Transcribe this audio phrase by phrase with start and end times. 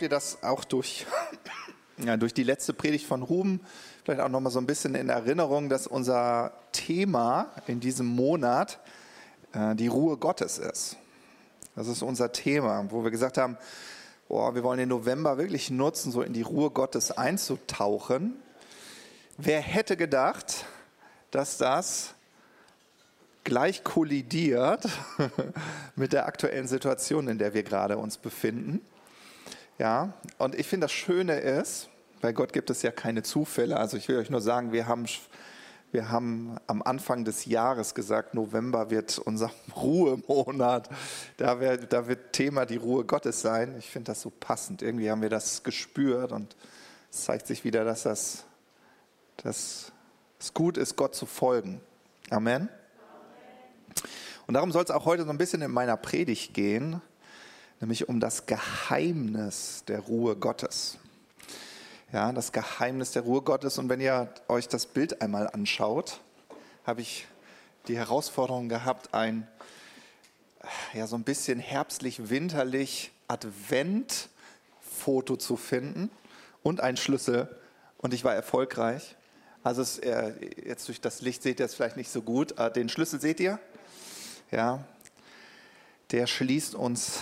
[0.00, 1.04] habt ihr das auch durch,
[1.98, 3.60] ja, durch die letzte Predigt von Ruben
[4.02, 8.78] vielleicht auch noch mal so ein bisschen in Erinnerung, dass unser Thema in diesem Monat
[9.52, 10.96] äh, die Ruhe Gottes ist.
[11.76, 13.58] Das ist unser Thema, wo wir gesagt haben,
[14.30, 18.36] oh, wir wollen den November wirklich nutzen, so in die Ruhe Gottes einzutauchen.
[19.36, 20.64] Wer hätte gedacht,
[21.30, 22.14] dass das
[23.44, 24.88] gleich kollidiert
[25.94, 28.80] mit der aktuellen Situation, in der wir gerade uns befinden.
[29.80, 31.88] Ja, und ich finde, das Schöne ist,
[32.20, 33.78] bei Gott gibt es ja keine Zufälle.
[33.78, 35.06] Also ich will euch nur sagen, wir haben,
[35.90, 40.90] wir haben am Anfang des Jahres gesagt, November wird unser Ruhemonat.
[41.38, 43.74] Da wird, da wird Thema die Ruhe Gottes sein.
[43.78, 44.82] Ich finde das so passend.
[44.82, 46.56] Irgendwie haben wir das gespürt und
[47.10, 48.44] es zeigt sich wieder, dass das,
[49.38, 49.92] dass
[50.38, 51.80] es gut ist, Gott zu folgen.
[52.28, 52.68] Amen.
[54.46, 57.00] Und darum soll es auch heute so ein bisschen in meiner Predigt gehen,
[57.80, 60.98] nämlich um das Geheimnis der Ruhe Gottes.
[62.12, 63.78] Ja, das Geheimnis der Ruhe Gottes.
[63.78, 66.20] Und wenn ihr euch das Bild einmal anschaut,
[66.84, 67.26] habe ich
[67.88, 69.48] die Herausforderung gehabt, ein
[70.92, 76.10] ja, so ein bisschen herbstlich-winterlich Advent-Foto zu finden
[76.62, 77.48] und einen Schlüssel.
[77.96, 79.16] Und ich war erfolgreich.
[79.62, 80.32] Also es, äh,
[80.64, 82.58] jetzt durch das Licht seht ihr es vielleicht nicht so gut.
[82.58, 83.58] Äh, den Schlüssel seht ihr?
[84.50, 84.84] Ja,
[86.10, 87.20] der schließt uns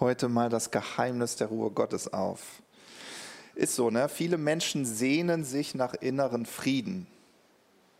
[0.00, 2.40] heute mal das Geheimnis der Ruhe Gottes auf.
[3.54, 4.08] Ist so, ne?
[4.08, 7.06] Viele Menschen sehnen sich nach inneren Frieden.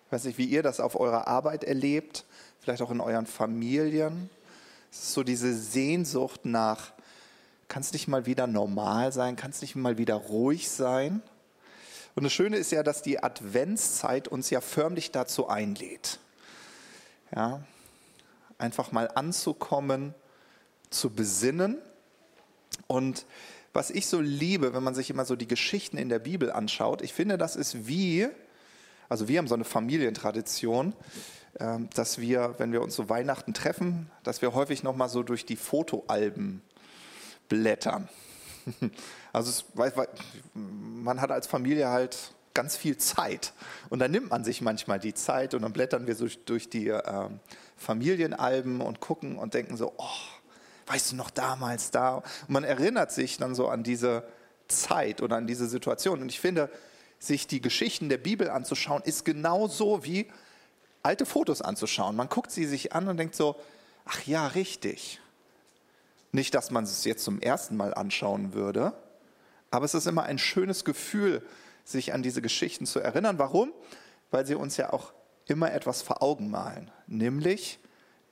[0.07, 2.25] Ich weiß nicht, wie ihr das auf eurer Arbeit erlebt,
[2.61, 4.31] vielleicht auch in euren Familien.
[4.91, 6.93] Es ist so diese Sehnsucht nach,
[7.69, 11.23] kann es nicht mal wieder normal sein, kann es nicht mal wieder ruhig sein?
[12.15, 16.21] Und das Schöne ist ja, dass die Adventszeit uns ja förmlich dazu einlädt.
[17.35, 17.63] Ja,
[18.59, 20.15] einfach mal anzukommen,
[20.95, 21.79] zu besinnen.
[22.87, 23.27] Und
[23.73, 27.03] was ich so liebe, wenn man sich immer so die Geschichten in der Bibel anschaut,
[27.03, 28.29] ich finde, das ist wie,
[29.09, 30.95] also wir haben so eine Familientradition,
[31.59, 35.23] ähm, dass wir, wenn wir uns so Weihnachten treffen, dass wir häufig noch mal so
[35.23, 36.63] durch die Fotoalben
[37.49, 38.09] blättern.
[39.33, 39.65] Also es,
[40.55, 42.17] man hat als Familie halt
[42.55, 43.53] ganz viel Zeit.
[43.91, 46.89] Und dann nimmt man sich manchmal die Zeit und dann blättern wir so durch die
[46.89, 47.29] äh,
[47.77, 50.34] Familienalben und gucken und denken so, oh,
[50.87, 52.17] weißt du noch damals da?
[52.17, 54.25] Und man erinnert sich dann so an diese
[54.69, 56.21] Zeit oder an diese Situation.
[56.21, 56.71] Und ich finde,
[57.19, 60.27] sich die Geschichten der Bibel anzuschauen, ist genauso wie
[61.03, 62.17] alte Fotos anzuschauen.
[62.17, 63.57] Man guckt sie sich an und denkt so,
[64.05, 65.21] ach ja, richtig.
[66.33, 68.93] Nicht, dass man es jetzt zum ersten Mal anschauen würde,
[69.71, 71.43] aber es ist immer ein schönes Gefühl,
[71.85, 73.39] sich an diese Geschichten zu erinnern.
[73.39, 73.73] Warum?
[74.31, 75.13] Weil sie uns ja auch
[75.47, 77.79] immer etwas vor Augen malen, nämlich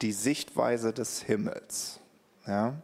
[0.00, 2.00] die Sichtweise des Himmels.
[2.46, 2.74] Ja?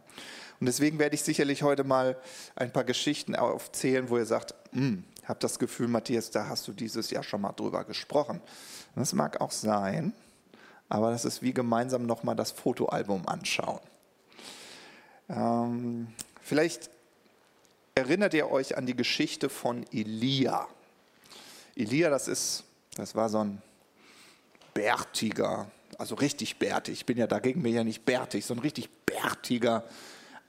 [0.59, 2.17] Und deswegen werde ich sicherlich heute mal
[2.55, 6.73] ein paar Geschichten aufzählen, wo ihr sagt, hm, habe das Gefühl, Matthias, da hast du
[6.73, 8.41] dieses Jahr schon mal drüber gesprochen.
[8.95, 10.13] das mag auch sein,
[10.89, 13.79] aber das ist wie gemeinsam nochmal das Fotoalbum anschauen.
[15.29, 16.07] Ähm,
[16.41, 16.89] vielleicht
[17.95, 20.67] erinnert ihr euch an die Geschichte von Elia.
[21.75, 22.63] Elia, das ist,
[22.95, 23.61] das war so ein
[24.73, 26.95] bärtiger, also richtig bärtig.
[26.95, 29.83] Ich bin ja dagegen mir ja nicht bärtig, so ein richtig bärtiger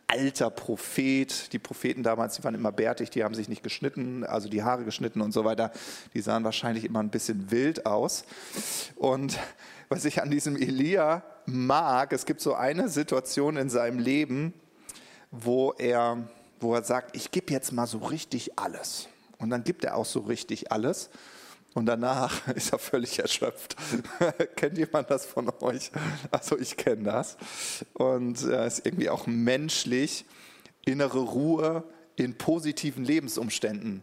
[0.06, 1.52] alter Prophet.
[1.52, 4.84] Die Propheten damals, die waren immer bärtig, die haben sich nicht geschnitten, also die Haare
[4.84, 5.70] geschnitten und so weiter.
[6.14, 8.24] Die sahen wahrscheinlich immer ein bisschen wild aus.
[8.96, 9.38] Und
[9.88, 14.52] was ich an diesem Elia mag, es gibt so eine Situation in seinem Leben,
[15.30, 16.18] wo er
[16.60, 19.08] wo er sagt, ich gebe jetzt mal so richtig alles.
[19.38, 21.08] Und dann gibt er auch so richtig alles.
[21.74, 23.76] Und danach ist er völlig erschöpft.
[24.56, 25.90] Kennt jemand das von euch?
[26.30, 27.36] Also ich kenne das.
[27.94, 30.24] Und es äh, ist irgendwie auch menschlich,
[30.84, 31.84] innere Ruhe
[32.16, 34.02] in positiven Lebensumständen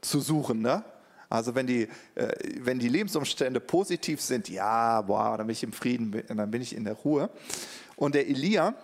[0.00, 0.60] zu suchen.
[0.60, 0.84] Ne?
[1.28, 5.72] Also wenn die, äh, wenn die Lebensumstände positiv sind, ja, boah, dann bin ich im
[5.72, 7.30] Frieden, dann bin ich in der Ruhe.
[7.96, 8.74] Und der Elia,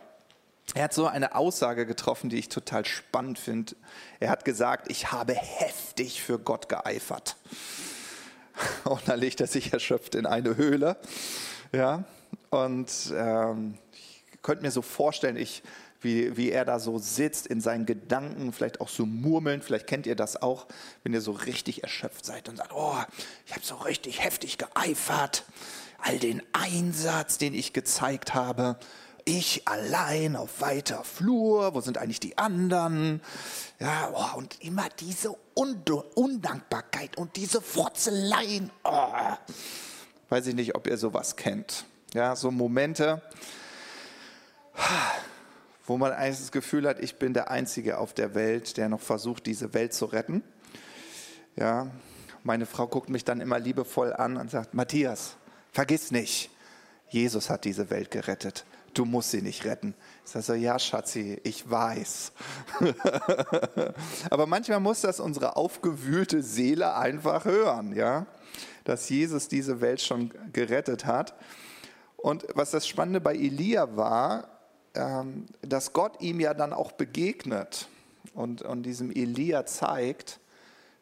[0.75, 3.75] er hat so eine Aussage getroffen, die ich total spannend finde.
[4.21, 7.37] Er hat gesagt, ich habe heftig für Gott geeifert.
[8.85, 10.97] Und dann legt er sich erschöpft in eine Höhle.
[11.73, 12.05] Ja,
[12.51, 15.62] und ähm, ich könnte mir so vorstellen, ich,
[16.01, 19.62] wie, wie er da so sitzt in seinen Gedanken, vielleicht auch so murmeln.
[19.62, 20.67] Vielleicht kennt ihr das auch,
[21.05, 22.97] wenn ihr so richtig erschöpft seid und sagt, oh,
[23.47, 25.45] ich habe so richtig heftig geeifert.
[25.99, 28.79] All den Einsatz, den ich gezeigt habe
[29.25, 33.21] ich allein auf weiter Flur, wo sind eigentlich die anderen?
[33.79, 38.71] Ja, oh, und immer diese Und Undankbarkeit und diese Wurzeleien.
[38.85, 39.13] Oh.
[40.29, 41.85] Weiß ich nicht, ob ihr sowas kennt.
[42.15, 43.23] Ja, so Momente,
[45.87, 49.01] wo man eigentlich das Gefühl hat, ich bin der Einzige auf der Welt, der noch
[49.01, 50.43] versucht, diese Welt zu retten.
[51.57, 51.91] Ja,
[52.43, 55.37] meine Frau guckt mich dann immer liebevoll an und sagt, Matthias,
[55.73, 56.51] vergiss nicht,
[57.09, 58.65] Jesus hat diese Welt gerettet.
[58.95, 59.95] Du musst sie nicht retten.
[60.25, 62.33] Ich sage so, ja, Schatzi, ich weiß.
[64.31, 68.27] Aber manchmal muss das unsere aufgewühlte Seele einfach hören, ja,
[68.85, 71.35] dass Jesus diese Welt schon gerettet hat.
[72.17, 74.49] Und was das Spannende bei Elia war,
[74.95, 77.89] ähm, dass Gott ihm ja dann auch begegnet
[78.35, 80.41] und, und diesem Elia zeigt,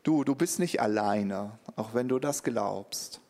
[0.03, 3.21] du, du bist nicht alleine, auch wenn du das glaubst.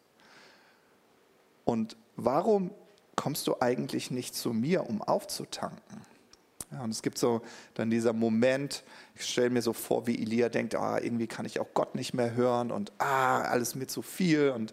[1.65, 2.71] Und warum
[3.19, 6.03] kommst du eigentlich nicht zu mir, um aufzutanken?
[6.71, 7.43] Ja, und es gibt so
[7.75, 8.85] dann dieser Moment,
[9.17, 12.15] ich stelle mir so vor, wie Elia denkt, ah, irgendwie kann ich auch Gott nicht
[12.15, 14.73] mehr hören und ah, alles mir zu viel und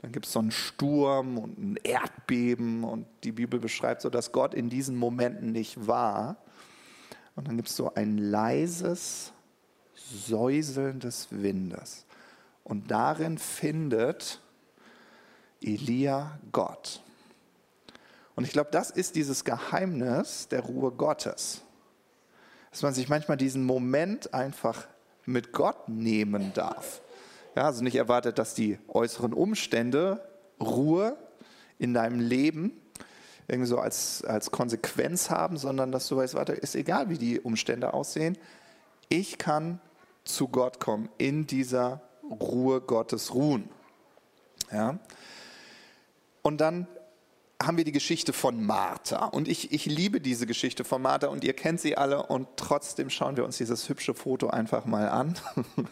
[0.00, 4.32] dann gibt es so einen Sturm und ein Erdbeben und die Bibel beschreibt so, dass
[4.32, 6.38] Gott in diesen Momenten nicht war.
[7.36, 9.32] Und dann gibt es so ein leises
[9.94, 12.04] Säuseln des Windes.
[12.64, 14.40] Und darin findet
[15.60, 17.02] Elia Gott.
[18.34, 21.62] Und ich glaube, das ist dieses Geheimnis der Ruhe Gottes.
[22.70, 24.86] Dass man sich manchmal diesen Moment einfach
[25.26, 27.02] mit Gott nehmen darf.
[27.54, 30.26] Ja, also nicht erwartet, dass die äußeren Umstände
[30.60, 31.16] Ruhe
[31.78, 32.80] in deinem Leben
[33.48, 37.40] irgendwie so als, als Konsequenz haben, sondern dass du weißt, warte, ist egal, wie die
[37.40, 38.38] Umstände aussehen.
[39.08, 39.80] Ich kann
[40.24, 42.00] zu Gott kommen, in dieser
[42.40, 43.68] Ruhe Gottes ruhen.
[44.70, 44.98] Ja?
[46.40, 46.86] Und dann
[47.66, 49.26] haben wir die Geschichte von Martha.
[49.26, 53.10] Und ich, ich liebe diese Geschichte von Martha und ihr kennt sie alle und trotzdem
[53.10, 55.34] schauen wir uns dieses hübsche Foto einfach mal an.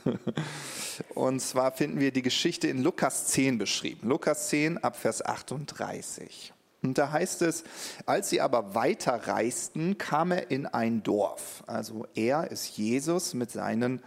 [1.15, 4.09] Und zwar finden wir die Geschichte in Lukas 10 beschrieben.
[4.09, 6.53] Lukas 10 ab Vers 38.
[6.83, 7.65] Und da heißt es,
[8.07, 11.63] als sie aber weiter reisten, kam er in ein Dorf.
[11.67, 14.03] Also er ist Jesus mit seinen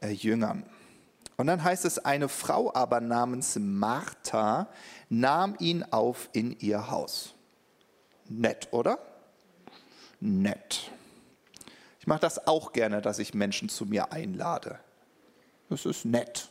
[0.00, 0.64] äh, Jüngern.
[1.36, 4.68] Und dann heißt es, eine Frau aber namens Martha
[5.08, 7.34] nahm ihn auf in ihr Haus.
[8.28, 8.98] Nett, oder?
[10.20, 10.90] Nett.
[12.00, 14.80] Ich mache das auch gerne, dass ich Menschen zu mir einlade.
[15.68, 16.50] Das ist nett.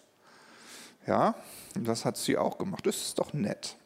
[1.06, 1.36] Ja,
[1.74, 2.86] das hat sie auch gemacht.
[2.86, 3.78] Das ist doch nett.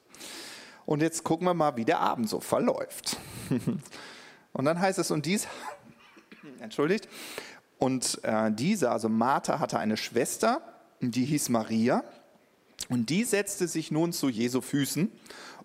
[0.86, 3.18] Und jetzt gucken wir mal, wie der Abend so verläuft.
[4.54, 5.48] Und dann heißt es, und dies,
[6.60, 7.08] entschuldigt,
[7.78, 10.62] und äh, diese, also Martha, hatte eine Schwester,
[11.00, 12.04] die hieß Maria.
[12.92, 15.10] Und die setzte sich nun zu Jesu Füßen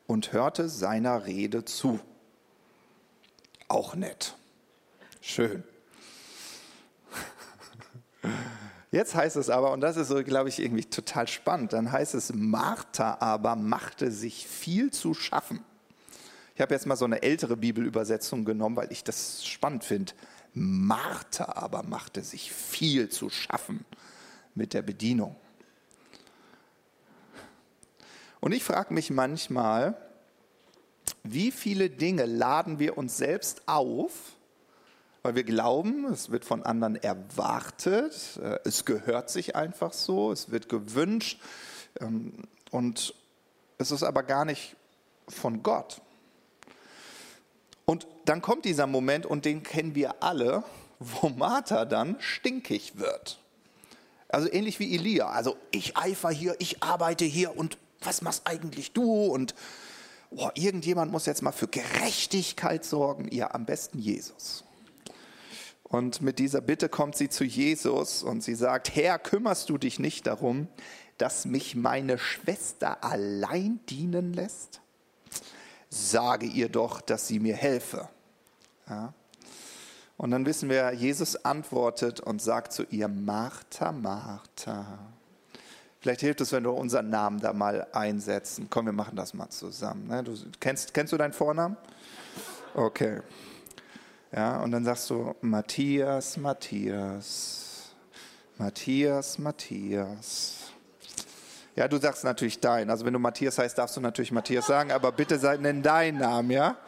[0.07, 1.99] und hörte seiner Rede zu.
[3.67, 4.37] Auch nett.
[5.21, 5.65] Schön.
[8.93, 12.15] Jetzt heißt es aber, und das ist so, glaube ich, irgendwie total spannend, dann heißt
[12.15, 15.65] es, Martha aber machte sich viel zu schaffen.
[16.55, 20.13] Ich habe jetzt mal so eine ältere Bibelübersetzung genommen, weil ich das spannend finde.
[20.55, 23.85] Martha aber machte sich viel zu schaffen
[24.55, 25.35] mit der Bedienung.
[28.41, 29.97] Und ich frage mich manchmal,
[31.23, 34.13] wie viele Dinge laden wir uns selbst auf,
[35.23, 40.51] weil wir glauben, es wird von anderen erwartet, äh, es gehört sich einfach so, es
[40.51, 41.41] wird gewünscht
[42.01, 43.15] ähm, und
[43.79, 44.77] es ist aber gar nicht
[45.29, 46.01] von Gott.
[47.85, 50.65] Und dann kommt dieser Moment, und den kennen wir alle,
[50.99, 53.39] wo Martha dann stinkig wird.
[54.29, 55.29] Also ähnlich wie Elia.
[55.29, 59.27] Also ich eifer hier, ich arbeite hier und was machst eigentlich du?
[59.27, 59.55] Und
[60.31, 63.29] oh, irgendjemand muss jetzt mal für Gerechtigkeit sorgen.
[63.33, 64.65] Ja, am besten Jesus.
[65.83, 69.99] Und mit dieser Bitte kommt sie zu Jesus und sie sagt, Herr, kümmerst du dich
[69.99, 70.67] nicht darum,
[71.17, 74.81] dass mich meine Schwester allein dienen lässt?
[75.89, 78.09] Sage ihr doch, dass sie mir helfe.
[78.89, 79.15] Ja.
[80.17, 84.99] Und dann wissen wir, Jesus antwortet und sagt zu ihr, Martha, Martha.
[86.07, 88.69] Vielleicht hilft es, wenn wir unseren Namen da mal einsetzen.
[88.71, 90.07] Komm, wir machen das mal zusammen.
[90.07, 90.23] Ne?
[90.23, 91.77] Du, kennst, kennst du deinen Vornamen?
[92.75, 93.23] Okay.
[94.31, 97.91] Ja, und dann sagst du Matthias, Matthias,
[98.57, 100.71] Matthias, Matthias.
[101.75, 102.89] Ja, du sagst natürlich dein.
[102.89, 106.53] Also wenn du Matthias heißt, darfst du natürlich Matthias sagen, aber bitte nenn deinen Namen,
[106.53, 106.77] ja?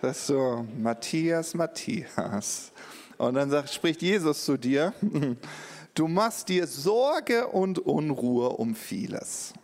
[0.00, 2.70] Das ist so, Matthias, Matthias.
[3.18, 4.92] Und dann sagt, spricht Jesus zu dir,
[5.94, 9.54] du machst dir Sorge und Unruhe um vieles.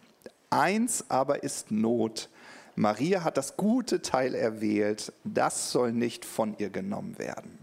[0.50, 2.28] Eins aber ist Not.
[2.74, 7.58] Maria hat das gute Teil erwählt, das soll nicht von ihr genommen werden.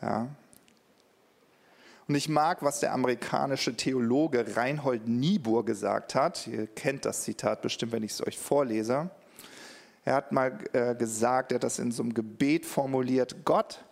[0.00, 0.28] Ja.
[2.06, 6.46] Und ich mag, was der amerikanische Theologe Reinhold Niebuhr gesagt hat.
[6.46, 9.10] Ihr kennt das Zitat bestimmt, wenn ich es euch vorlese.
[10.04, 13.82] Er hat mal äh, gesagt, er hat das in so einem Gebet formuliert, Gott,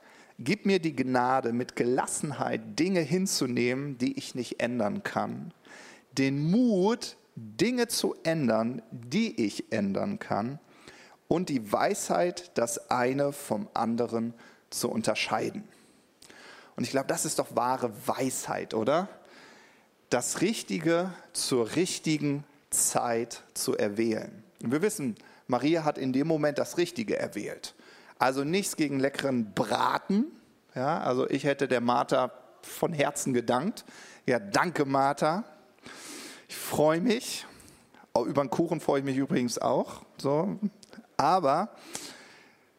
[0.45, 5.53] gib mir die Gnade, mit Gelassenheit Dinge hinzunehmen, die ich nicht ändern kann.
[6.19, 10.59] Den Mut, Dinge zu ändern, die ich ändern kann.
[11.29, 14.35] Und die Weisheit, das eine vom anderen
[14.71, 15.65] zu unterscheiden.
[16.77, 19.09] Und ich glaube, das ist doch wahre Weisheit, oder?
[20.11, 24.43] Das Richtige zur richtigen Zeit zu erwählen.
[24.63, 27.75] Und wir wissen, Maria hat in dem Moment das Richtige erwählt.
[28.23, 30.26] Also nichts gegen leckeren Braten.
[30.76, 32.31] Ja, also ich hätte der Martha
[32.62, 33.85] von Herzen gedankt.
[34.26, 35.43] Ja, danke Martha.
[36.47, 37.45] Ich freue mich.
[38.17, 40.05] Über den Kuchen freue ich mich übrigens auch.
[40.19, 40.57] So.
[41.17, 41.71] Aber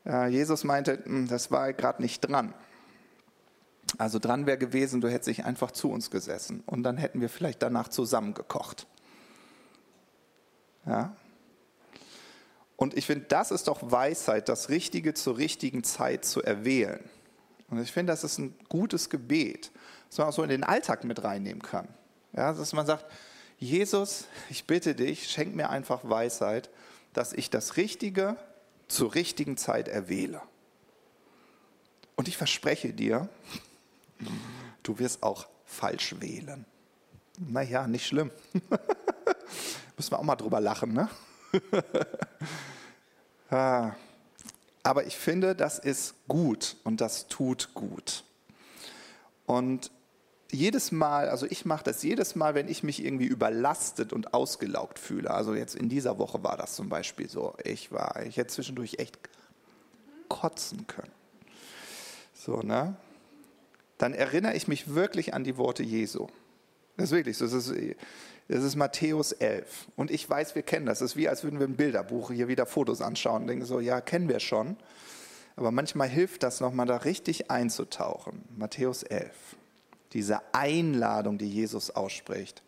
[0.05, 2.53] äh, Jesus meinte, hm, das war gerade nicht dran.
[3.97, 7.27] Also dran wäre gewesen, du hättest dich einfach zu uns gesessen und dann hätten wir
[7.27, 8.87] vielleicht danach zusammen gekocht.
[10.85, 11.13] Ja?
[12.83, 16.99] Und ich finde, das ist doch Weisheit, das Richtige zur richtigen Zeit zu erwählen.
[17.69, 19.71] Und ich finde, das ist ein gutes Gebet,
[20.09, 21.87] das man auch so in den Alltag mit reinnehmen kann.
[22.35, 23.05] Ja, dass man sagt,
[23.57, 26.69] Jesus, ich bitte dich, schenk mir einfach Weisheit,
[27.13, 28.35] dass ich das Richtige
[28.89, 30.41] zur richtigen Zeit erwähle.
[32.17, 33.29] Und ich verspreche dir,
[34.83, 36.65] du wirst auch falsch wählen.
[37.39, 38.29] Naja, nicht schlimm.
[39.95, 41.07] Müssen wir auch mal drüber lachen, ne?
[43.49, 43.93] Ah.
[44.83, 48.23] Aber ich finde, das ist gut und das tut gut.
[49.45, 49.91] Und
[50.51, 54.99] jedes Mal, also ich mache das jedes Mal, wenn ich mich irgendwie überlastet und ausgelaugt
[54.99, 55.31] fühle.
[55.31, 57.55] Also jetzt in dieser Woche war das zum Beispiel so.
[57.63, 59.17] Ich war, ich hätte zwischendurch echt
[60.27, 61.11] kotzen können.
[62.33, 62.95] So, ne?
[63.97, 66.27] Dann erinnere ich mich wirklich an die Worte Jesu.
[66.97, 67.45] Das ist wirklich so.
[67.45, 67.73] Das ist,
[68.47, 69.87] das ist Matthäus 11.
[69.95, 71.01] Und ich weiß, wir kennen das.
[71.01, 73.79] Es ist wie, als würden wir im Bilderbuch hier wieder Fotos anschauen und denken so,
[73.79, 74.77] ja, kennen wir schon.
[75.55, 78.43] Aber manchmal hilft das nochmal da richtig einzutauchen.
[78.57, 79.31] Matthäus 11.
[80.13, 82.63] Diese Einladung, die Jesus ausspricht.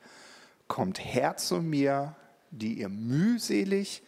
[0.67, 2.15] Kommt her zu mir,
[2.51, 4.01] die ihr mühselig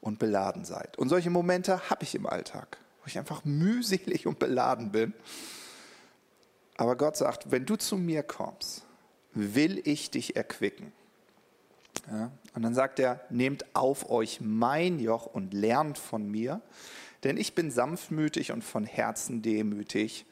[0.00, 0.98] und beladen seid.
[0.98, 5.12] Und solche Momente habe ich im Alltag, wo ich einfach mühselig und beladen bin.
[6.76, 8.84] Aber Gott sagt, wenn du zu mir kommst,
[9.34, 10.92] will ich dich erquicken.
[12.10, 16.60] Ja, und dann sagt er, nehmt auf euch mein Joch und lernt von mir,
[17.24, 20.24] denn ich bin sanftmütig und von Herzen demütig.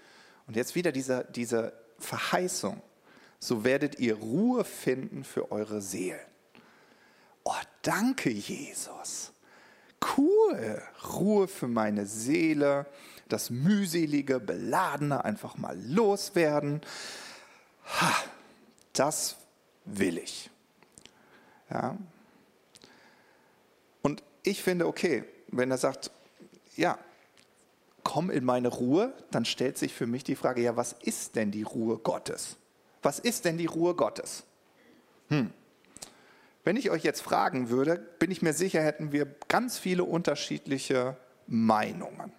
[0.47, 2.81] Und jetzt wieder diese, diese Verheißung,
[3.39, 6.21] so werdet ihr Ruhe finden für eure Seelen.
[7.45, 9.33] Oh, danke Jesus.
[10.17, 12.87] Cool, Ruhe für meine Seele,
[13.29, 16.81] das mühselige, beladene einfach mal loswerden.
[18.01, 18.15] Ha,
[18.93, 19.37] das
[19.85, 20.51] will ich.
[21.71, 21.97] Ja.
[24.03, 26.11] Und ich finde, okay, wenn er sagt,
[26.77, 26.99] ja,
[28.05, 31.51] komm in meine Ruhe, dann stellt sich für mich die Frage, ja, was ist denn
[31.51, 32.57] die Ruhe Gottes?
[33.03, 34.45] Was ist denn die Ruhe Gottes?
[35.29, 35.53] Hm.
[36.63, 41.17] Wenn ich euch jetzt fragen würde, bin ich mir sicher, hätten wir ganz viele unterschiedliche
[41.47, 42.33] Meinungen.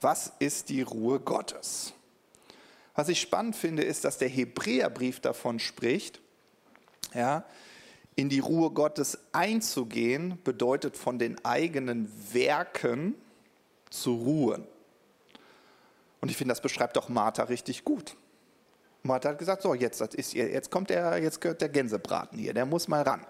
[0.00, 1.92] Was ist die Ruhe Gottes?
[2.94, 6.20] Was ich spannend finde, ist, dass der Hebräerbrief davon spricht,
[7.14, 7.44] ja,
[8.16, 13.14] in die Ruhe Gottes einzugehen, bedeutet von den eigenen Werken
[13.90, 14.66] zu ruhen.
[16.20, 18.16] Und ich finde, das beschreibt doch Martha richtig gut.
[19.02, 22.66] Martha hat gesagt, so, jetzt, ist, jetzt kommt der, jetzt gehört der Gänsebraten hier, der
[22.66, 23.24] muss mal ran.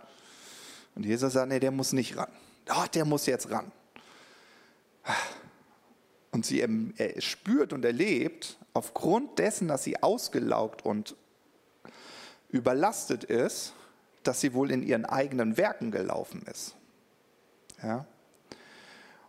[0.94, 2.30] Und Jesus sagt, nee, der muss nicht ran.
[2.70, 3.70] Oh, der muss jetzt ran.
[6.30, 6.64] Und sie
[7.18, 11.14] spürt und erlebt, aufgrund dessen, dass sie ausgelaugt und
[12.48, 13.74] überlastet ist,
[14.22, 16.74] dass sie wohl in ihren eigenen Werken gelaufen ist.
[17.82, 18.06] Ja?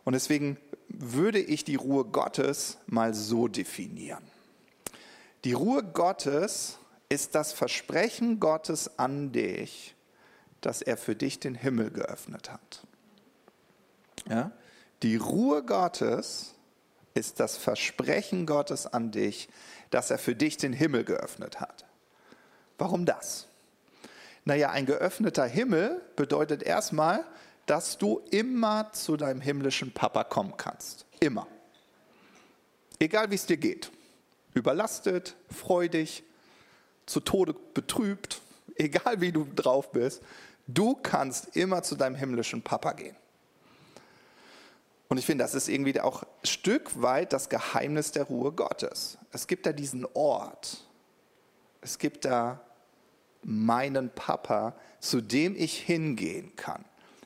[0.04, 0.58] Und deswegen
[0.88, 4.24] würde ich die Ruhe Gottes mal so definieren.
[5.44, 9.96] Die Ruhe Gottes ist das Versprechen Gottes an dich,
[10.62, 12.84] dass er für dich den Himmel geöffnet hat.
[14.28, 14.52] Ja?
[15.04, 16.56] Die Ruhe Gottes
[17.14, 19.50] ist das Versprechen Gottes an dich,
[19.90, 21.86] dass er für dich den Himmel geöffnet hat.
[22.80, 23.48] Warum das?
[24.46, 27.26] Naja, ein geöffneter Himmel bedeutet erstmal,
[27.66, 31.06] dass du immer zu deinem himmlischen Papa kommen kannst.
[31.20, 31.46] Immer.
[32.98, 33.92] Egal wie es dir geht.
[34.56, 36.24] Überlastet, freudig,
[37.06, 38.42] zu Tode betrübt,
[38.76, 40.24] egal wie du drauf bist,
[40.68, 43.16] du kannst immer zu deinem himmlischen Papa gehen.
[45.10, 49.18] Und ich finde, das ist irgendwie auch ein Stück weit das Geheimnis der Ruhe Gottes.
[49.32, 50.86] Es gibt da diesen Ort.
[51.82, 52.62] Es gibt da
[53.44, 56.86] meinen Papa, zu dem ich hingehen kann.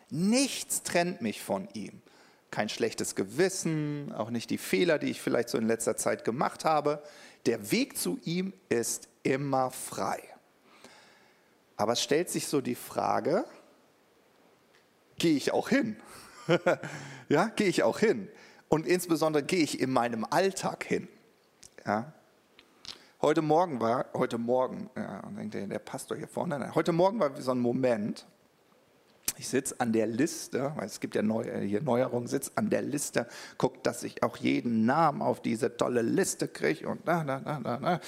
[0.09, 2.01] Nichts trennt mich von ihm.
[2.51, 6.65] Kein schlechtes Gewissen, auch nicht die Fehler, die ich vielleicht so in letzter Zeit gemacht
[6.65, 7.01] habe.
[7.47, 10.21] Der Weg zu ihm ist immer frei.
[11.77, 13.45] Aber es stellt sich so die Frage,
[15.17, 15.97] gehe ich auch hin?
[17.29, 18.29] ja, gehe ich auch hin?
[18.69, 21.07] Und insbesondere gehe ich in meinem Alltag hin?
[21.85, 22.13] Ja?
[23.23, 27.31] Heute Morgen war, heute Morgen, ja, denkt der, der Pastor hier vorne, heute Morgen war
[27.39, 28.25] so ein Moment,
[29.37, 32.81] ich sitze an der Liste, weil es gibt ja neu, hier Neuerungen, sitze an der
[32.81, 33.25] Liste,
[33.57, 37.61] guckt, dass ich auch jeden Namen auf diese tolle Liste kriege und da, da, da,
[37.61, 37.99] da, da.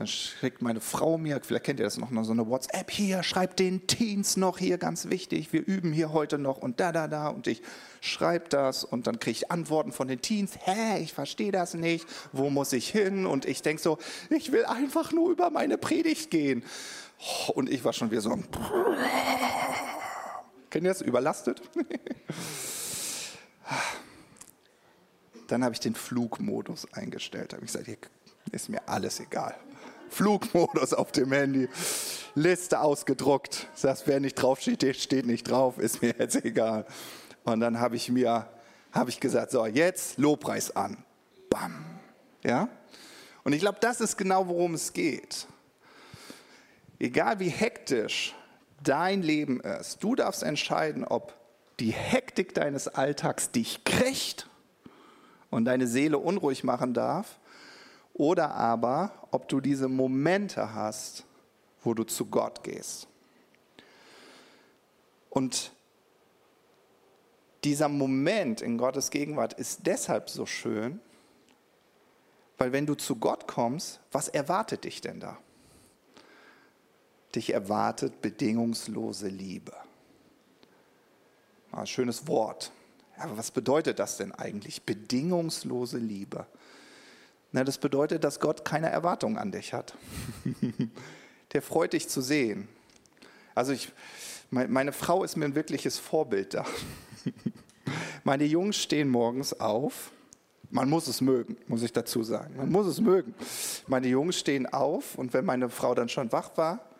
[0.00, 3.58] Dann schickt meine Frau mir, vielleicht kennt ihr das noch, so eine WhatsApp hier, schreibt
[3.58, 7.28] den Teens noch hier, ganz wichtig, wir üben hier heute noch und da, da, da
[7.28, 7.60] und ich
[8.00, 12.06] schreibe das und dann kriege ich Antworten von den Teens, hä, ich verstehe das nicht,
[12.32, 13.26] wo muss ich hin?
[13.26, 13.98] Und ich denke so,
[14.30, 16.64] ich will einfach nur über meine Predigt gehen.
[17.52, 18.30] Und ich war schon wieder so,
[20.70, 21.60] kennt ihr das, überlastet?
[25.48, 27.98] Dann habe ich den Flugmodus eingestellt, habe ich gesagt, hier
[28.50, 29.54] ist mir alles egal.
[30.10, 31.68] Flugmodus auf dem Handy,
[32.34, 33.68] Liste ausgedruckt.
[33.80, 36.84] Das, wer nicht draufsteht, steht nicht drauf, ist mir jetzt egal.
[37.44, 38.48] Und dann habe ich mir,
[38.92, 40.98] habe ich gesagt, so, jetzt Lobpreis an.
[41.48, 41.84] Bam.
[42.44, 42.68] Ja?
[43.44, 45.46] Und ich glaube, das ist genau, worum es geht.
[46.98, 48.34] Egal wie hektisch
[48.82, 51.34] dein Leben ist, du darfst entscheiden, ob
[51.78, 54.48] die Hektik deines Alltags dich kriegt
[55.48, 57.39] und deine Seele unruhig machen darf
[58.14, 61.24] oder aber, ob du diese Momente hast,
[61.82, 63.08] wo du zu Gott gehst.
[65.30, 65.72] Und
[67.64, 71.00] dieser Moment in Gottes Gegenwart ist deshalb so schön,
[72.58, 75.38] weil wenn du zu Gott kommst, was erwartet dich denn da?
[77.34, 79.72] Dich erwartet bedingungslose Liebe.
[81.72, 82.72] Ein schönes Wort.
[83.16, 84.82] Aber was bedeutet das denn eigentlich?
[84.82, 86.46] Bedingungslose Liebe.
[87.52, 89.94] Na, das bedeutet, dass Gott keine Erwartungen an dich hat.
[91.52, 92.68] Der freut dich zu sehen.
[93.54, 93.92] Also ich,
[94.50, 96.64] meine Frau ist mir ein wirkliches Vorbild da.
[98.24, 100.12] Meine Jungs stehen morgens auf.
[100.70, 102.56] Man muss es mögen, muss ich dazu sagen.
[102.56, 103.34] Man muss es mögen.
[103.88, 106.90] Meine Jungs stehen auf und wenn meine Frau dann schon wach war,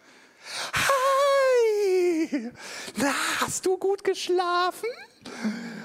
[0.73, 2.51] Hi!
[2.97, 4.89] Na, hast du gut geschlafen?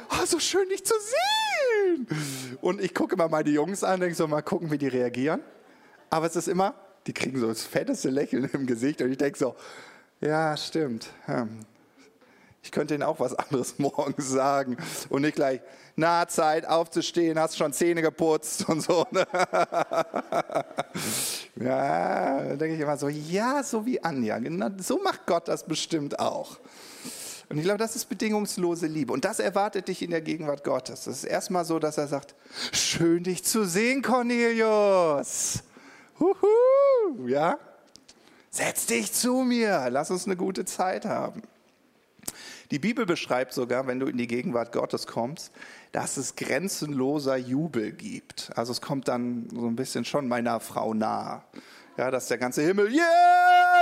[0.09, 1.44] Oh, so schön dich zu sehen.
[2.61, 5.41] Und ich gucke immer meine Jungs an, denke so, mal gucken, wie die reagieren.
[6.09, 6.75] Aber es ist immer,
[7.07, 9.55] die kriegen so das fetteste Lächeln im Gesicht und ich denke so,
[10.21, 11.09] ja, stimmt.
[12.63, 14.77] Ich könnte ihnen auch was anderes morgens sagen
[15.09, 15.61] und nicht gleich,
[15.95, 19.05] na, Zeit aufzustehen, hast schon Zähne geputzt und so.
[19.11, 19.25] Ne?
[21.55, 24.39] ja, denke ich immer so, ja, so wie Anja.
[24.39, 26.57] Genau, so macht Gott das bestimmt auch.
[27.49, 29.13] Und ich glaube, das ist bedingungslose Liebe.
[29.13, 31.03] Und das erwartet dich in der Gegenwart Gottes.
[31.05, 32.35] Das ist erstmal so, dass er sagt,
[32.71, 35.63] schön dich zu sehen, Cornelius.
[36.19, 37.59] Huhu, ja?
[38.49, 41.43] Setz dich zu mir, lass uns eine gute Zeit haben.
[42.71, 45.51] Die Bibel beschreibt sogar, wenn du in die Gegenwart Gottes kommst,
[45.91, 48.51] dass es grenzenloser Jubel gibt.
[48.55, 51.43] Also es kommt dann so ein bisschen schon meiner Frau nahe.
[51.97, 52.93] Ja, dass der ganze Himmel,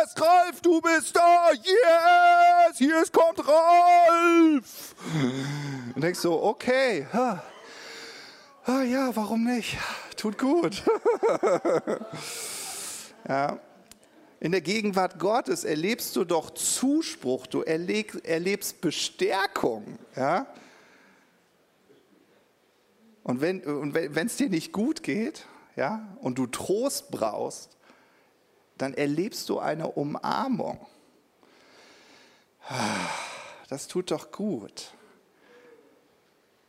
[0.04, 4.96] yes, Ralf, du bist da, yes, hier kommt Ralf.
[5.96, 7.44] Und denkst so, okay, ha,
[8.66, 9.78] ah, ja, warum nicht?
[10.18, 10.84] Tut gut.
[13.28, 13.60] ja.
[14.40, 19.98] In der Gegenwart Gottes erlebst du doch Zuspruch, du erlebst Bestärkung.
[20.18, 20.48] Ja?
[23.24, 25.46] Und wenn es dir nicht gut geht
[25.78, 27.78] ja, und du Trost brauchst,
[28.84, 30.86] dann erlebst du eine Umarmung.
[33.70, 34.94] Das tut doch gut.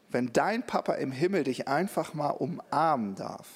[0.09, 3.48] Wenn dein Papa im Himmel dich einfach mal umarmen darf.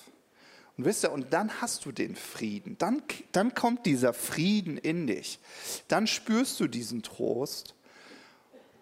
[0.76, 2.76] Und wisst ihr, und dann hast du den Frieden.
[2.78, 5.38] Dann, dann kommt dieser Frieden in dich.
[5.86, 7.76] Dann spürst du diesen Trost.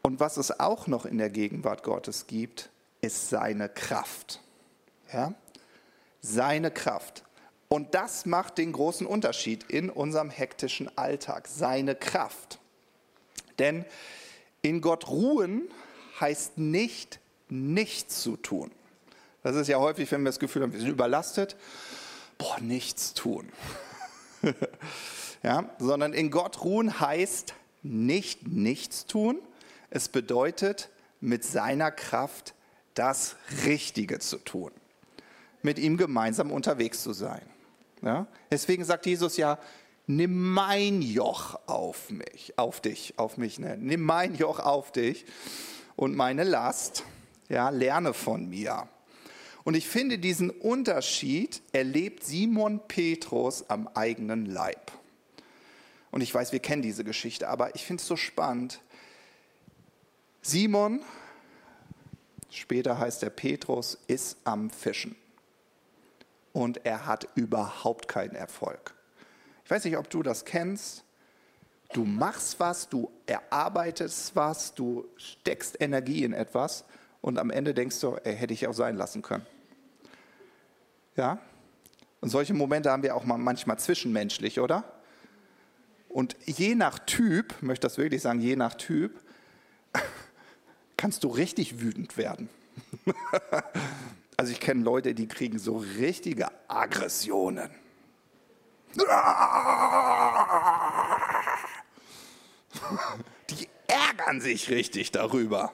[0.01, 2.71] Und was es auch noch in der Gegenwart Gottes gibt,
[3.03, 4.41] ist seine Kraft.
[5.13, 5.35] Ja?
[6.23, 7.26] Seine Kraft.
[7.69, 12.59] Und das macht den großen Unterschied in unserem hektischen Alltag, seine Kraft.
[13.59, 13.85] Denn
[14.63, 15.69] in Gott ruhen
[16.21, 18.71] heißt nicht, nichts zu tun.
[19.43, 21.57] Das ist ja häufig, wenn wir das Gefühl haben, wir sind überlastet,
[22.39, 23.49] boah, nichts tun.
[25.43, 29.39] ja, sondern in Gott ruhen heißt nicht nichts tun.
[29.91, 30.89] Es bedeutet,
[31.21, 32.55] mit seiner Kraft
[32.95, 34.73] das Richtige zu tun.
[35.63, 37.43] Mit ihm gemeinsam unterwegs zu sein.
[38.03, 38.27] Ja?
[38.51, 39.59] Deswegen sagt Jesus ja,
[40.07, 43.77] nimm mein Joch auf mich, auf dich, auf mich, ne?
[43.77, 45.25] nimm mein Joch auf dich
[45.97, 47.05] und meine Last,
[47.49, 48.89] ja, lerne von mir.
[49.65, 54.93] Und ich finde diesen Unterschied erlebt Simon Petrus am eigenen Leib.
[56.13, 58.81] Und ich weiß, wir kennen diese Geschichte, aber ich finde es so spannend.
[60.41, 61.03] Simon,
[62.49, 65.17] später heißt er Petrus, ist am Fischen.
[66.57, 68.95] Und er hat überhaupt keinen Erfolg.
[69.67, 71.05] Ich weiß nicht, ob du das kennst.
[71.93, 76.87] Du machst was, du erarbeitest was, du steckst Energie in etwas
[77.21, 79.45] und am Ende denkst du, ey, hätte ich auch sein lassen können.
[81.15, 81.41] Ja?
[82.23, 84.85] Und solche Momente haben wir auch manchmal zwischenmenschlich, oder?
[86.09, 89.21] Und je nach Typ, möchte das wirklich sagen, je nach Typ,
[90.97, 92.49] kannst du richtig wütend werden.
[94.37, 97.71] also ich kenne Leute, die kriegen so richtige Aggressionen.
[103.51, 105.73] Die ärgern sich richtig darüber.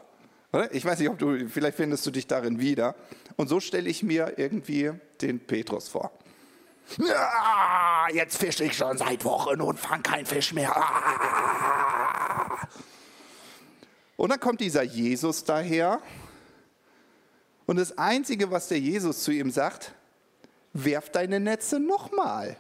[0.71, 2.95] Ich weiß nicht, ob du, vielleicht findest du dich darin wieder.
[3.37, 6.13] Und so stelle ich mir irgendwie den Petrus vor.
[8.13, 10.75] Jetzt fische ich schon seit Wochen und fange keinen Fisch mehr.
[14.17, 16.01] Und dann kommt dieser Jesus daher.
[17.67, 19.95] Und das Einzige, was der Jesus zu ihm sagt,
[20.73, 22.57] werf deine Netze nochmal.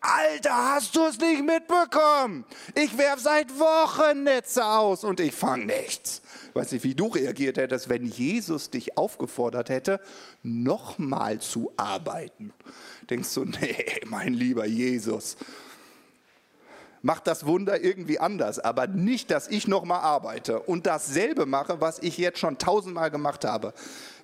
[0.00, 2.44] Alter, hast du es nicht mitbekommen?
[2.74, 6.22] Ich werf seit Wochen Netze aus und ich fange nichts.
[6.48, 10.00] Ich weiß nicht, wie du reagiert hättest, wenn Jesus dich aufgefordert hätte,
[10.42, 12.52] nochmal zu arbeiten.
[13.10, 15.36] Denkst du, nee, mein lieber Jesus,
[17.02, 21.98] mach das Wunder irgendwie anders, aber nicht, dass ich nochmal arbeite und dasselbe mache, was
[21.98, 23.74] ich jetzt schon tausendmal gemacht habe.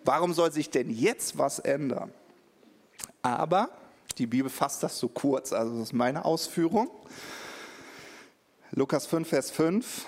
[0.05, 2.13] Warum soll sich denn jetzt was ändern?
[3.21, 3.69] Aber
[4.17, 6.89] die Bibel fasst das so kurz, also das ist meine Ausführung.
[8.73, 10.07] Lukas 5, Vers 5.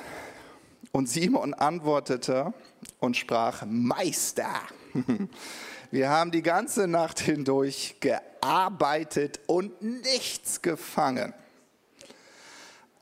[0.92, 2.52] Und Simon antwortete
[2.98, 4.50] und sprach, Meister,
[5.90, 11.33] wir haben die ganze Nacht hindurch gearbeitet und nichts gefangen.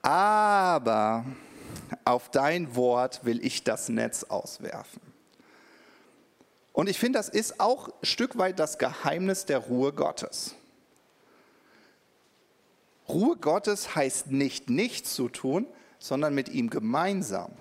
[0.09, 1.27] Aber
[2.07, 5.03] auf dein Wort will ich das Netz auswerfen.
[6.73, 10.55] Und ich finde, das ist auch ein Stück weit das Geheimnis der Ruhe Gottes.
[13.07, 15.66] Ruhe Gottes heißt nicht nichts zu tun,
[15.99, 17.53] sondern mit ihm gemeinsam.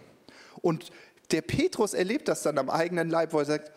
[0.62, 0.94] Und
[1.32, 3.74] der Petrus erlebt das dann am eigenen Leib, wo er sagt,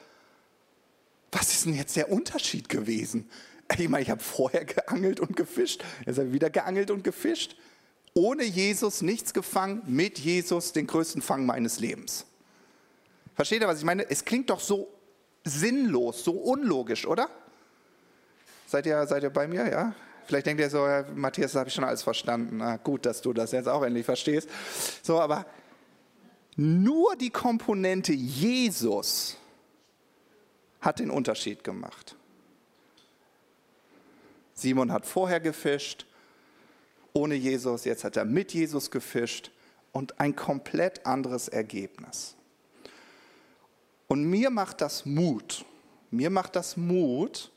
[1.32, 3.28] was ist denn jetzt der Unterschied gewesen?
[3.76, 7.56] Ich meine, ich habe vorher geangelt und gefischt, jetzt habe ich wieder geangelt und gefischt.
[8.14, 12.26] Ohne Jesus nichts gefangen, mit Jesus den größten Fang meines Lebens.
[13.34, 14.08] Versteht ihr, was ich meine?
[14.10, 14.88] Es klingt doch so
[15.44, 17.30] sinnlos, so unlogisch, oder?
[18.66, 19.94] Seid ihr, seid ihr bei mir, ja?
[20.26, 22.58] Vielleicht denkt ihr so, ja, Matthias, das habe ich schon alles verstanden.
[22.58, 24.48] Na, gut, dass du das jetzt auch endlich verstehst.
[25.02, 25.46] So, aber
[26.56, 29.36] nur die Komponente Jesus
[30.80, 32.16] hat den Unterschied gemacht.
[34.54, 36.06] Simon hat vorher gefischt,
[37.12, 39.50] ohne Jesus, jetzt hat er mit Jesus gefischt
[39.92, 42.36] und ein komplett anderes Ergebnis.
[44.08, 45.64] Und mir macht das Mut.
[46.10, 47.52] Mir macht das Mut,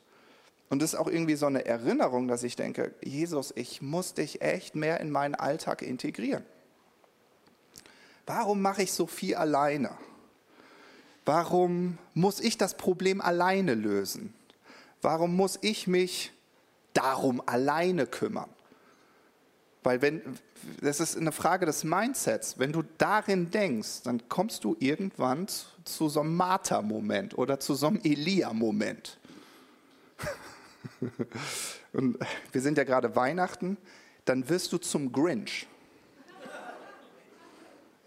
[0.74, 4.74] und ist auch irgendwie so eine Erinnerung, dass ich denke, Jesus, ich muss dich echt
[4.74, 6.44] mehr in meinen Alltag integrieren.
[8.26, 9.90] Warum mache ich so viel alleine?
[11.24, 14.34] Warum muss ich das Problem alleine lösen?
[15.00, 16.32] Warum muss ich mich
[16.92, 18.48] darum alleine kümmern?
[19.84, 20.22] Weil wenn,
[20.80, 22.58] das ist eine Frage des Mindsets.
[22.58, 25.46] Wenn du darin denkst, dann kommst du irgendwann
[25.84, 29.18] zu so einem Martha-Moment oder zu so einem Elia-Moment.
[31.92, 32.18] Und
[32.50, 33.76] wir sind ja gerade Weihnachten,
[34.24, 35.66] dann wirst du zum Grinch.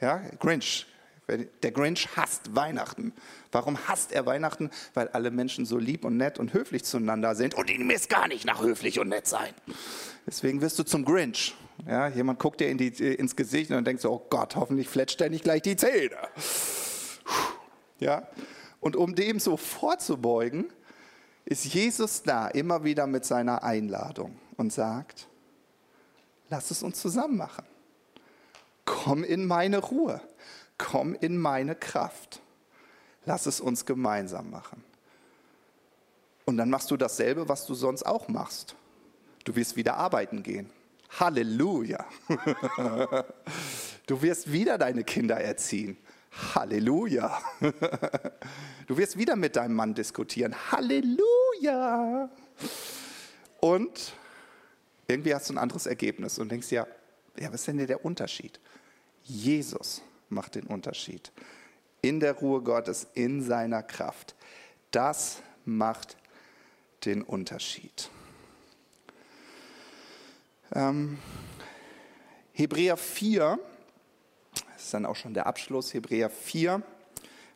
[0.02, 0.88] Ja, Grinch.
[1.62, 3.13] Der Grinch hasst Weihnachten.
[3.52, 4.72] Warum hasst er Weihnachten?
[4.94, 8.28] Weil alle Menschen so lieb und nett und höflich zueinander sind und ihm ist gar
[8.28, 9.54] nicht nach höflich und nett sein.
[10.26, 11.54] Deswegen wirst du zum Grinch.
[11.86, 15.22] Ja, jemand guckt dir in die, ins Gesicht und denkt so, oh Gott, hoffentlich fletscht
[15.22, 16.18] er nicht gleich die Zähne.
[18.00, 18.28] Ja,
[18.80, 20.72] und um dem so vorzubeugen,
[21.46, 25.28] ist Jesus da immer wieder mit seiner Einladung und sagt,
[26.50, 27.66] lass es uns zusammen machen.
[28.86, 30.22] Komm in meine Ruhe,
[30.78, 32.42] komm in meine Kraft.
[33.26, 34.84] Lass es uns gemeinsam machen.
[36.46, 38.76] Und dann machst du dasselbe, was du sonst auch machst.
[39.44, 40.70] Du wirst wieder arbeiten gehen.
[41.10, 42.06] Halleluja.
[44.06, 45.98] Du wirst wieder deine Kinder erziehen.
[46.54, 47.41] Halleluja.
[48.88, 50.56] Du wirst wieder mit deinem Mann diskutieren.
[50.72, 52.30] Halleluja.
[53.60, 54.13] Und
[55.08, 56.86] Irgendwie hast du ein anderes Ergebnis und denkst ja,
[57.39, 58.60] ja, was ist denn der Unterschied?
[59.24, 61.32] Jesus macht den Unterschied.
[62.02, 64.36] In der Ruhe Gottes, in seiner Kraft.
[64.91, 66.17] Das macht
[67.06, 68.10] den Unterschied.
[70.73, 71.17] Ähm,
[72.51, 73.60] Hebräer 4,
[74.73, 76.82] das ist dann auch schon der Abschluss, Hebräer 4,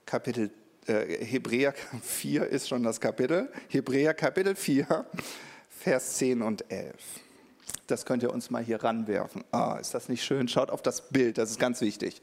[0.06, 0.52] Kapitel,
[0.88, 5.06] äh, Hebräer 4 ist schon das Kapitel, Hebräer Kapitel 4,
[5.70, 6.96] Vers 10 und 11.
[7.88, 9.44] Das könnt ihr uns mal hier ranwerfen.
[9.52, 10.48] Ah, ist das nicht schön?
[10.48, 12.22] Schaut auf das Bild, das ist ganz wichtig.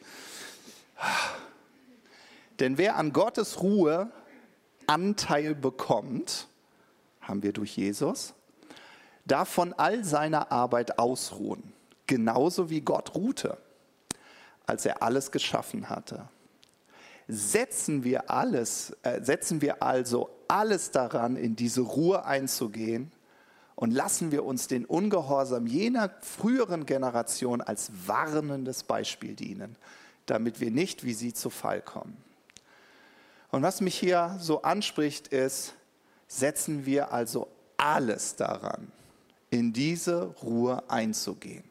[2.61, 4.11] Denn wer an Gottes Ruhe
[4.87, 6.49] Anteil bekommt,
[7.21, 8.35] haben wir durch Jesus,
[9.31, 11.73] darf von all seiner Arbeit ausruhen,
[12.07, 13.59] genauso wie Gott ruhte,
[14.67, 16.29] als er alles geschaffen hatte.
[17.29, 23.13] Setzen wir alles, äh, setzen wir also alles daran, in diese Ruhe einzugehen,
[23.79, 29.77] und lassen wir uns den Ungehorsam jener früheren Generation als warnendes Beispiel dienen,
[30.27, 32.17] damit wir nicht wie sie zu Fall kommen.
[33.53, 35.75] Und was mich hier so anspricht, ist,
[36.27, 38.91] setzen wir also alles daran,
[39.51, 41.65] in diese Ruhe einzugehen.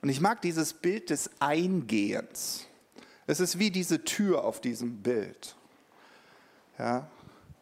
[0.00, 2.66] Und ich mag dieses Bild des Eingehens.
[3.26, 5.56] Es ist wie diese Tür auf diesem Bild.
[6.78, 7.08] Ja?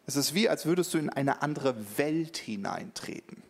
[0.05, 3.43] Es ist wie, als würdest du in eine andere Welt hineintreten.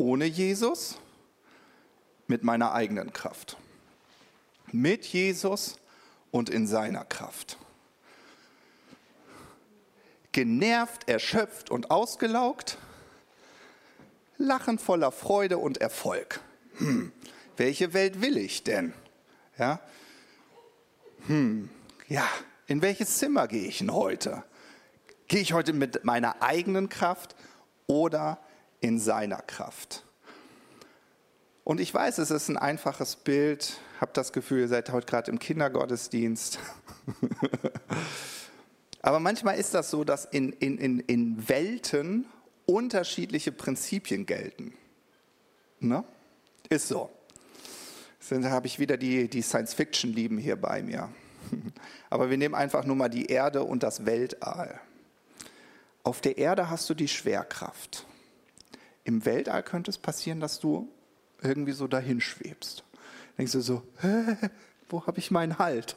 [0.00, 0.96] ohne Jesus,
[2.26, 3.58] mit meiner eigenen Kraft.
[4.72, 5.76] Mit Jesus
[6.30, 7.58] und in seiner Kraft.
[10.32, 12.78] Genervt, erschöpft und ausgelaugt,
[14.38, 16.40] lachend voller Freude und Erfolg.
[16.78, 17.12] Hm,
[17.56, 18.92] welche Welt will ich denn?
[19.58, 19.80] Ja,
[21.26, 21.68] hm,
[22.08, 22.26] ja,
[22.66, 24.44] in welches Zimmer gehe ich denn heute?
[25.28, 27.34] Gehe ich heute mit meiner eigenen Kraft
[27.86, 28.38] oder
[28.80, 30.04] in seiner Kraft.
[31.64, 33.78] Und ich weiß, es ist ein einfaches Bild.
[34.00, 36.58] Habt das Gefühl, ihr seid heute gerade im Kindergottesdienst.
[39.02, 42.26] Aber manchmal ist das so, dass in, in, in, in Welten
[42.66, 44.74] unterschiedliche Prinzipien gelten.
[45.80, 46.04] Ne?
[46.68, 47.10] Ist so.
[48.28, 51.08] Da habe ich wieder die, die Science-Fiction-Lieben hier bei mir.
[52.10, 54.80] Aber wir nehmen einfach nur mal die Erde und das Weltall.
[56.02, 58.06] Auf der Erde hast du die Schwerkraft.
[59.04, 60.88] Im Weltall könnte es passieren, dass du
[61.42, 62.84] irgendwie so dahin schwebst.
[63.38, 64.36] Denkst du so, Hä,
[64.88, 65.96] wo habe ich meinen Halt?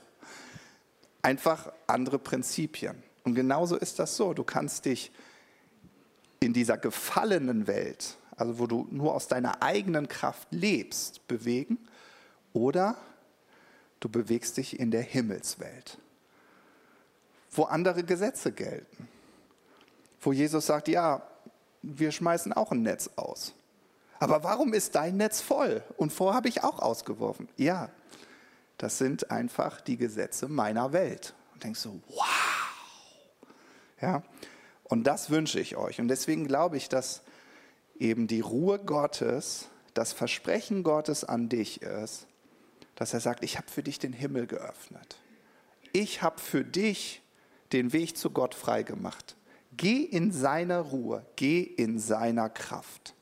[1.23, 3.01] Einfach andere Prinzipien.
[3.23, 4.33] Und genauso ist das so.
[4.33, 5.11] Du kannst dich
[6.39, 11.77] in dieser gefallenen Welt, also wo du nur aus deiner eigenen Kraft lebst, bewegen
[12.51, 12.97] oder
[13.99, 15.97] du bewegst dich in der Himmelswelt,
[17.51, 19.07] wo andere Gesetze gelten,
[20.21, 21.21] wo Jesus sagt, ja,
[21.81, 23.53] wir schmeißen auch ein Netz aus.
[24.19, 25.83] Aber warum ist dein Netz voll?
[25.97, 27.49] Und vorher habe ich auch ausgeworfen.
[27.57, 27.89] Ja,
[28.77, 31.33] das sind einfach die Gesetze meiner Welt.
[31.53, 32.25] Und denkst so, wow.
[34.01, 34.23] Ja,
[34.83, 35.99] und das wünsche ich euch.
[35.99, 37.21] Und deswegen glaube ich, dass
[37.99, 42.27] eben die Ruhe Gottes, das Versprechen Gottes an dich ist,
[42.95, 45.17] dass er sagt, ich habe für dich den Himmel geöffnet.
[45.93, 47.21] Ich habe für dich
[47.71, 49.35] den Weg zu Gott freigemacht.
[49.75, 53.15] Geh in seiner Ruhe, geh in seiner Kraft.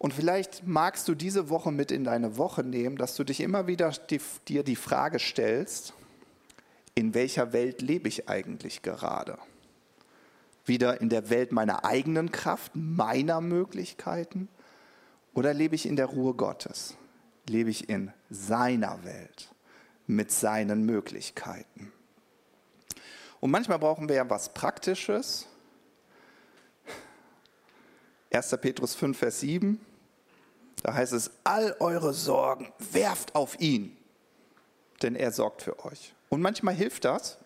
[0.00, 3.66] Und vielleicht magst du diese Woche mit in deine Woche nehmen, dass du dich immer
[3.66, 5.92] wieder die, dir die Frage stellst,
[6.94, 9.36] in welcher Welt lebe ich eigentlich gerade?
[10.64, 14.48] Wieder in der Welt meiner eigenen Kraft, meiner Möglichkeiten?
[15.34, 16.96] Oder lebe ich in der Ruhe Gottes?
[17.46, 19.50] Lebe ich in seiner Welt
[20.06, 21.92] mit seinen Möglichkeiten?
[23.40, 25.46] Und manchmal brauchen wir ja was Praktisches.
[28.32, 28.56] 1.
[28.62, 29.78] Petrus 5, Vers 7.
[30.82, 33.96] Da heißt es, all eure Sorgen werft auf ihn,
[35.02, 36.14] denn er sorgt für euch.
[36.28, 37.38] Und manchmal hilft das.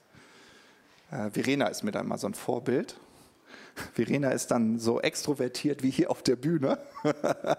[1.11, 2.97] Äh, Verena ist mir dann mal so ein Vorbild.
[3.93, 6.79] Verena ist dann so extrovertiert wie hier auf der Bühne.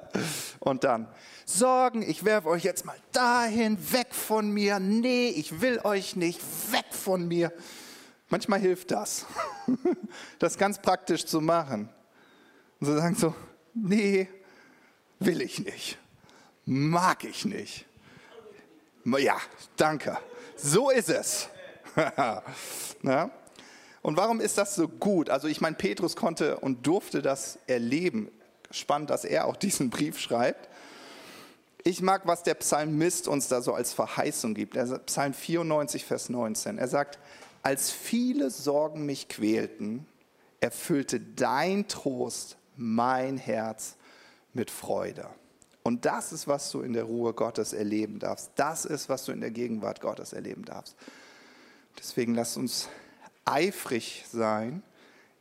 [0.59, 1.07] Und dann,
[1.45, 4.79] Sorgen, ich werfe euch jetzt mal dahin, weg von mir.
[4.79, 6.39] Nee, ich will euch nicht,
[6.71, 7.51] weg von mir.
[8.29, 9.25] Manchmal hilft das,
[10.39, 11.89] das ganz praktisch zu machen.
[12.79, 13.35] Und zu sagen so,
[13.73, 14.27] nee,
[15.19, 15.97] will ich nicht,
[16.65, 17.85] mag ich nicht.
[19.05, 19.37] Ja,
[19.77, 20.17] danke.
[20.55, 21.49] So ist es.
[23.03, 23.29] ja?
[24.05, 25.31] Und warum ist das so gut?
[25.31, 28.29] Also ich meine, Petrus konnte und durfte das erleben.
[28.69, 30.69] Spannend, dass er auch diesen Brief schreibt.
[31.83, 34.77] Ich mag, was der Psalmist uns da so als Verheißung gibt.
[35.07, 36.77] Psalm 94, Vers 19.
[36.77, 37.17] Er sagt,
[37.63, 40.05] als viele Sorgen mich quälten,
[40.59, 43.95] erfüllte dein Trost mein Herz
[44.55, 45.29] mit Freude.
[45.83, 48.51] Und das ist, was du in der Ruhe Gottes erleben darfst.
[48.55, 50.95] Das ist, was du in der Gegenwart Gottes erleben darfst.
[51.99, 52.89] Deswegen lass uns
[53.45, 54.81] eifrig sein,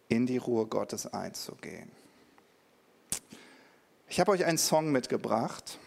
[0.09, 1.91] in die Ruhe Gottes einzugehen.
[4.09, 5.79] Ich habe euch einen Song mitgebracht,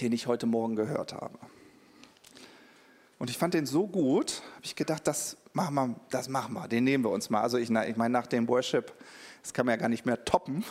[0.00, 1.38] den ich heute Morgen gehört habe.
[3.18, 6.68] Und ich fand den so gut, habe ich gedacht, das machen wir, das machen wir,
[6.68, 7.42] den nehmen wir uns mal.
[7.42, 8.92] Also ich, ich meine, nach dem Worship,
[9.46, 10.64] das kann man ja gar nicht mehr toppen.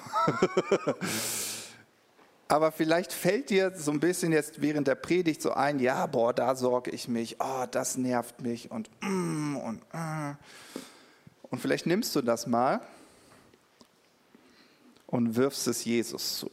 [2.49, 6.33] Aber vielleicht fällt dir so ein bisschen jetzt während der Predigt so ein, ja, boah,
[6.33, 10.31] da sorge ich mich, oh, das nervt mich und mm, und mm.
[11.43, 12.81] Und vielleicht nimmst du das mal
[15.07, 16.51] und wirfst es Jesus zu.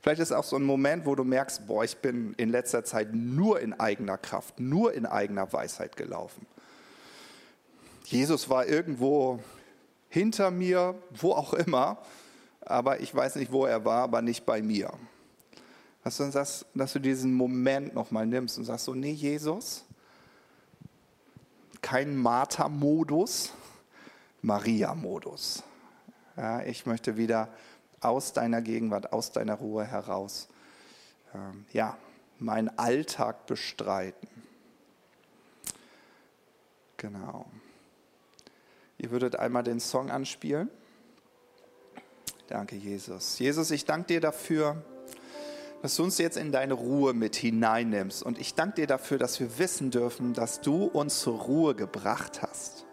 [0.00, 3.12] Vielleicht ist auch so ein Moment, wo du merkst, boah, ich bin in letzter Zeit
[3.12, 6.46] nur in eigener Kraft, nur in eigener Weisheit gelaufen.
[8.04, 9.40] Jesus war irgendwo
[10.12, 11.96] hinter mir, wo auch immer,
[12.60, 14.92] aber ich weiß nicht, wo er war, aber nicht bei mir.
[16.04, 19.86] Dass du, sagst, dass du diesen Moment nochmal nimmst und sagst so, nee, Jesus,
[21.80, 23.54] kein Martha-Modus,
[24.42, 25.62] Maria-Modus.
[26.36, 27.48] Ja, ich möchte wieder
[28.00, 30.48] aus deiner Gegenwart, aus deiner Ruhe heraus,
[31.34, 31.96] ähm, ja,
[32.38, 34.28] meinen Alltag bestreiten.
[36.98, 37.46] Genau.
[39.02, 40.70] Ihr würdet einmal den Song anspielen.
[42.46, 43.38] Danke, Jesus.
[43.38, 44.82] Jesus, ich danke dir dafür,
[45.82, 48.22] dass du uns jetzt in deine Ruhe mit hineinnimmst.
[48.22, 52.42] Und ich danke dir dafür, dass wir wissen dürfen, dass du uns zur Ruhe gebracht
[52.42, 52.86] hast.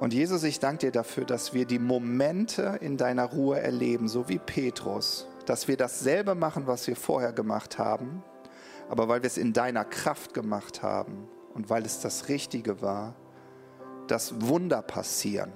[0.00, 4.28] Und Jesus, ich danke dir dafür, dass wir die Momente in deiner Ruhe erleben, so
[4.28, 8.22] wie Petrus, dass wir dasselbe machen, was wir vorher gemacht haben,
[8.88, 13.14] aber weil wir es in deiner Kraft gemacht haben und weil es das Richtige war,
[14.10, 15.52] dass Wunder passieren,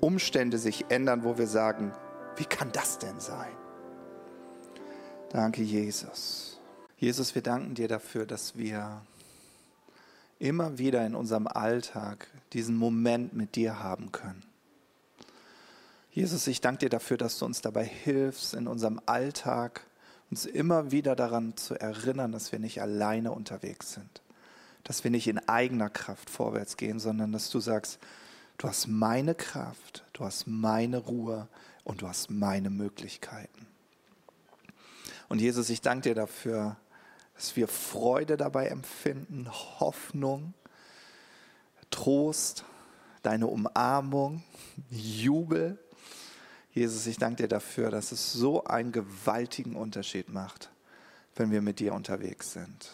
[0.00, 1.92] Umstände sich ändern, wo wir sagen,
[2.36, 3.52] wie kann das denn sein?
[5.30, 6.58] Danke, Jesus.
[6.96, 9.02] Jesus, wir danken dir dafür, dass wir
[10.38, 14.42] immer wieder in unserem Alltag diesen Moment mit dir haben können.
[16.12, 19.86] Jesus, ich danke dir dafür, dass du uns dabei hilfst, in unserem Alltag
[20.30, 24.22] uns immer wieder daran zu erinnern, dass wir nicht alleine unterwegs sind,
[24.84, 27.98] dass wir nicht in eigener Kraft vorwärts gehen, sondern dass du sagst,
[28.58, 31.48] du hast meine Kraft, du hast meine Ruhe
[31.84, 33.66] und du hast meine Möglichkeiten.
[35.28, 36.76] Und Jesus, ich danke dir dafür,
[37.34, 40.54] dass wir Freude dabei empfinden, Hoffnung,
[41.90, 42.64] Trost,
[43.22, 44.42] deine Umarmung,
[44.90, 45.78] Jubel.
[46.72, 50.70] Jesus, ich danke dir dafür, dass es so einen gewaltigen Unterschied macht,
[51.34, 52.90] wenn wir mit dir unterwegs sind.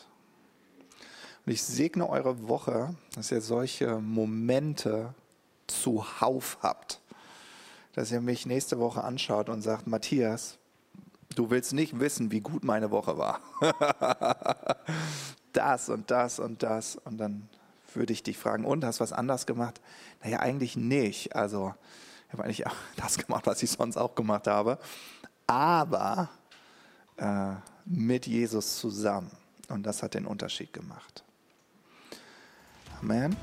[1.47, 5.15] Und ich segne eure Woche, dass ihr solche Momente
[5.67, 7.01] zuhauf habt.
[7.95, 10.59] Dass ihr mich nächste Woche anschaut und sagt, Matthias,
[11.37, 13.41] Du willst nicht wissen, wie gut meine Woche war.
[15.53, 16.97] das und das und das.
[16.97, 17.49] Und dann
[17.93, 19.81] würde ich dich fragen, und hast was anders gemacht?
[20.23, 21.37] Naja, eigentlich nicht.
[21.37, 21.75] Also,
[22.27, 22.65] ich habe eigentlich
[22.97, 24.79] das gemacht, was ich sonst auch gemacht habe.
[25.47, 26.31] Aber
[27.19, 27.53] äh,
[27.85, 29.31] mit Jesus zusammen.
[29.69, 31.23] Und das hat den Unterschied gemacht.
[33.03, 33.37] Man.